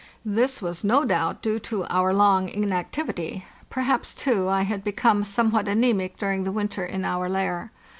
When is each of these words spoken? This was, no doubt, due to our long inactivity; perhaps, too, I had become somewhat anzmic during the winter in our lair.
This 0.25 0.63
was, 0.63 0.83
no 0.83 1.05
doubt, 1.05 1.43
due 1.43 1.59
to 1.59 1.85
our 1.85 2.11
long 2.11 2.49
inactivity; 2.49 3.45
perhaps, 3.69 4.15
too, 4.15 4.49
I 4.49 4.63
had 4.63 4.83
become 4.83 5.23
somewhat 5.23 5.67
anzmic 5.67 6.17
during 6.17 6.43
the 6.43 6.51
winter 6.51 6.83
in 6.83 7.05
our 7.05 7.29
lair. 7.29 7.71